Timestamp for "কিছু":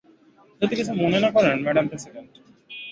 0.75-0.91